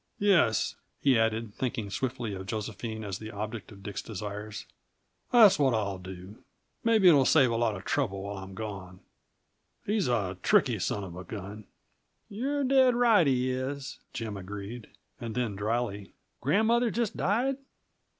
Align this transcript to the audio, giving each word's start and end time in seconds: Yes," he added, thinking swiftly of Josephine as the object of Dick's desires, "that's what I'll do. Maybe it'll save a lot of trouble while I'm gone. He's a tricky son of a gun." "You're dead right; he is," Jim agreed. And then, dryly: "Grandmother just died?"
Yes," 0.17 0.73
he 0.99 1.15
added, 1.19 1.53
thinking 1.53 1.91
swiftly 1.91 2.33
of 2.33 2.47
Josephine 2.47 3.03
as 3.03 3.19
the 3.19 3.29
object 3.29 3.71
of 3.71 3.83
Dick's 3.83 4.01
desires, 4.01 4.65
"that's 5.31 5.59
what 5.59 5.75
I'll 5.75 5.99
do. 5.99 6.43
Maybe 6.83 7.07
it'll 7.07 7.23
save 7.23 7.51
a 7.51 7.55
lot 7.55 7.75
of 7.75 7.85
trouble 7.85 8.23
while 8.23 8.37
I'm 8.39 8.55
gone. 8.55 9.01
He's 9.85 10.07
a 10.07 10.39
tricky 10.41 10.79
son 10.79 11.03
of 11.03 11.15
a 11.15 11.23
gun." 11.23 11.65
"You're 12.29 12.63
dead 12.63 12.95
right; 12.95 13.27
he 13.27 13.51
is," 13.51 13.99
Jim 14.11 14.37
agreed. 14.37 14.87
And 15.19 15.35
then, 15.35 15.55
dryly: 15.55 16.15
"Grandmother 16.39 16.89
just 16.89 17.15
died?" 17.15 17.57